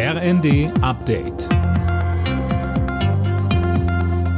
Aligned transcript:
RND 0.00 0.70
Update. 0.80 1.48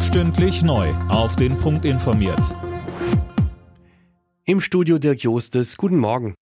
Stündlich 0.00 0.62
neu. 0.62 0.88
Auf 1.10 1.36
den 1.36 1.58
Punkt 1.58 1.84
informiert. 1.84 2.56
Im 4.46 4.62
Studio 4.62 4.98
Dirk 4.98 5.22
Jostes. 5.22 5.76
Guten 5.76 5.98
Morgen. 5.98 6.34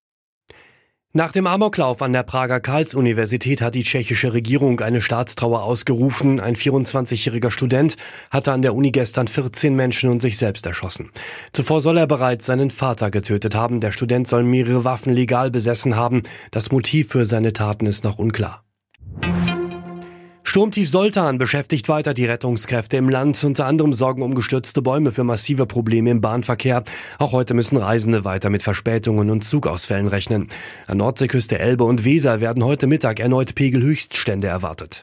Nach 1.13 1.33
dem 1.33 1.49
Amoklauf 1.49 2.01
an 2.01 2.13
der 2.13 2.23
Prager 2.23 2.61
Karls-Universität 2.61 3.61
hat 3.61 3.75
die 3.75 3.83
tschechische 3.83 4.33
Regierung 4.33 4.79
eine 4.79 5.03
Staatstrauer 5.03 5.65
ausgerufen. 5.65 6.39
Ein 6.39 6.55
24-jähriger 6.55 7.51
Student 7.51 7.97
hatte 8.31 8.53
an 8.53 8.63
der 8.63 8.77
Uni 8.77 8.93
gestern 8.93 9.27
14 9.27 9.75
Menschen 9.75 10.11
und 10.11 10.23
sich 10.23 10.39
selbst 10.39 10.65
erschossen. 10.65 11.11
Zuvor 11.53 11.81
soll 11.81 11.97
er 11.97 12.07
bereits 12.07 12.47
seinen 12.47 12.71
Vater 12.71 13.11
getötet 13.11 13.57
haben. 13.57 13.81
Der 13.81 13.91
Student 13.91 14.29
soll 14.29 14.45
mehrere 14.45 14.85
Waffen 14.85 15.13
legal 15.13 15.51
besessen 15.51 15.97
haben. 15.97 16.23
Das 16.53 16.71
Motiv 16.71 17.09
für 17.09 17.27
seine 17.27 17.53
Taten 17.53 17.87
ist 17.87 18.05
noch 18.05 18.21
unklar. 18.21 18.63
Sturmtief 20.49 20.89
Soltan 20.89 21.37
beschäftigt 21.37 21.91
weiter 21.91 22.15
die 22.15 22.25
Rettungskräfte 22.25 22.97
im 22.97 23.11
Land. 23.11 23.45
Unter 23.45 23.67
anderem 23.67 23.93
sorgen 23.93 24.23
umgestürzte 24.23 24.81
Bäume 24.81 25.13
für 25.13 25.23
massive 25.23 25.67
Probleme 25.67 26.11
im 26.11 26.23
Bahnverkehr. 26.23 26.85
Auch 27.19 27.33
heute 27.33 27.53
müssen 27.53 27.77
Reisende 27.77 28.25
weiter 28.25 28.49
mit 28.49 28.63
Verspätungen 28.63 29.29
und 29.29 29.45
Zugausfällen 29.45 30.09
rechnen. 30.09 30.49
An 30.87 30.97
Nordseeküste 30.97 31.59
Elbe 31.59 31.85
und 31.85 32.07
Weser 32.07 32.41
werden 32.41 32.65
heute 32.65 32.87
Mittag 32.87 33.21
erneut 33.21 33.57
Pegelhöchststände 33.57 34.47
erwartet. 34.47 35.03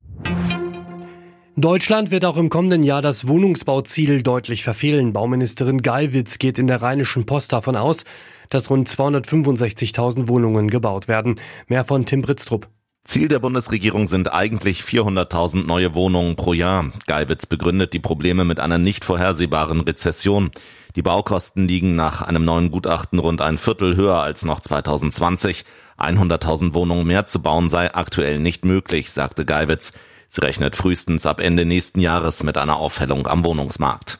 Deutschland 1.56 2.10
wird 2.10 2.26
auch 2.26 2.38
im 2.38 2.50
kommenden 2.50 2.82
Jahr 2.82 3.04
das 3.04 3.28
Wohnungsbauziel 3.28 4.24
deutlich 4.24 4.64
verfehlen. 4.64 5.14
Bauministerin 5.14 5.84
Geiwitz 5.84 6.40
geht 6.40 6.58
in 6.58 6.66
der 6.66 6.82
Rheinischen 6.82 7.28
Post 7.28 7.54
davon 7.54 7.76
aus, 7.76 8.04
dass 8.50 8.72
rund 8.72 8.90
265.000 8.90 10.28
Wohnungen 10.28 10.72
gebaut 10.72 11.08
werden. 11.08 11.36
Mehr 11.68 11.86
von 11.86 12.08
Tim 12.08 12.24
Britztrup. 12.24 12.68
Ziel 13.06 13.28
der 13.28 13.38
Bundesregierung 13.38 14.08
sind 14.08 14.34
eigentlich 14.34 14.82
400.000 14.82 15.68
neue 15.68 15.94
Wohnungen 15.94 16.36
pro 16.36 16.54
Jahr. 16.54 16.92
Geiwitz 17.06 17.46
begründet 17.46 17.94
die 17.94 18.00
Probleme 18.00 18.46
mit 18.46 18.60
einer 18.60 18.80
nicht 18.80 19.06
vorhersehbaren 19.06 19.82
Rezession. 19.82 20.50
Die 20.96 21.04
Baukosten 21.04 21.68
liegen 21.68 21.96
nach 21.96 22.24
einem 22.24 22.44
neuen 22.44 22.72
Gutachten 22.72 23.20
rund 23.20 23.42
ein 23.42 23.60
Viertel 23.60 23.96
höher 23.96 24.22
als 24.22 24.44
noch 24.44 24.60
2020. 24.60 25.66
100.000 26.00 26.74
Wohnungen 26.74 27.06
mehr 27.06 27.28
zu 27.28 27.44
bauen 27.44 27.70
sei 27.70 27.94
aktuell 27.94 28.40
nicht 28.40 28.66
möglich, 28.66 29.12
sagte 29.12 29.46
Geiwitz. 29.46 29.94
Sie 30.28 30.42
rechnet 30.42 30.76
frühestens 30.76 31.28
ab 31.28 31.40
Ende 31.40 31.64
nächsten 31.64 32.00
Jahres 32.02 32.44
mit 32.44 32.58
einer 32.58 32.78
Aufhellung 32.78 33.28
am 33.28 33.46
Wohnungsmarkt. 33.46 34.20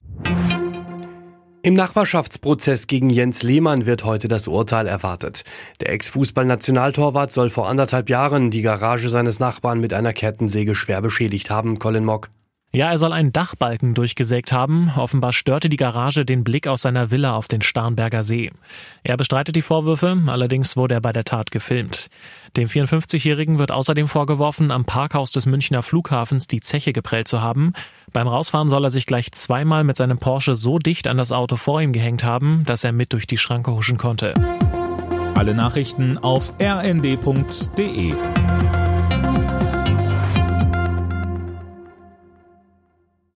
Im 1.66 1.74
Nachbarschaftsprozess 1.74 2.86
gegen 2.86 3.10
Jens 3.10 3.42
Lehmann 3.42 3.88
wird 3.88 4.04
heute 4.04 4.28
das 4.28 4.48
Urteil 4.48 4.86
erwartet. 4.86 5.44
Der 5.82 5.90
Ex-Fußball-Nationaltorwart 5.94 7.34
soll 7.34 7.50
vor 7.50 7.68
anderthalb 7.68 8.08
Jahren 8.08 8.52
die 8.52 8.62
Garage 8.62 9.10
seines 9.10 9.40
Nachbarn 9.40 9.80
mit 9.80 9.92
einer 9.92 10.14
Kettensäge 10.14 10.76
schwer 10.76 11.02
beschädigt 11.02 11.50
haben, 11.50 11.80
Colin 11.80 12.06
Mock. 12.06 12.30
Ja, 12.72 12.92
er 12.92 12.98
soll 12.98 13.14
einen 13.14 13.32
Dachbalken 13.32 13.94
durchgesägt 13.94 14.52
haben. 14.52 14.92
Offenbar 14.98 15.32
störte 15.32 15.70
die 15.70 15.78
Garage 15.78 16.26
den 16.26 16.44
Blick 16.44 16.68
aus 16.68 16.82
seiner 16.82 17.10
Villa 17.10 17.38
auf 17.38 17.48
den 17.48 17.62
Starnberger 17.62 18.22
See. 18.22 18.52
Er 19.02 19.16
bestreitet 19.16 19.56
die 19.56 19.62
Vorwürfe, 19.62 20.22
allerdings 20.28 20.76
wurde 20.76 20.96
er 20.96 21.02
bei 21.02 21.14
der 21.14 21.24
Tat 21.24 21.52
gefilmt. 21.52 22.10
Dem 22.58 22.68
54-Jährigen 22.68 23.60
wird 23.60 23.72
außerdem 23.72 24.10
vorgeworfen, 24.10 24.72
am 24.72 24.84
Parkhaus 24.84 25.32
des 25.32 25.46
Münchner 25.46 25.84
Flughafens 25.84 26.48
die 26.48 26.60
Zeche 26.60 26.92
geprellt 26.92 27.30
zu 27.30 27.42
haben. 27.42 27.72
Beim 28.12 28.28
Rausfahren 28.28 28.68
soll 28.68 28.84
er 28.84 28.92
sich 28.92 29.06
gleich 29.06 29.32
zweimal 29.32 29.86
mit 29.86 29.96
seinem 29.96 30.18
Porsche 30.18 30.58
so 30.58 30.78
dicht 30.78 31.08
an 31.08 31.18
das 31.18 31.32
Auto 31.32 31.56
vor 31.56 31.82
ihm 31.82 31.94
gehängt 31.94 32.26
haben, 32.26 32.64
dass 32.66 32.84
er 32.84 32.92
mit 32.92 33.14
durch 33.14 33.26
die 33.26 33.38
Schranke 33.38 33.72
huschen 33.72 33.98
konnte. 33.98 34.34
Alle 35.34 35.54
Nachrichten 35.54 36.18
auf 36.18 36.54
rnd.de 36.62 38.14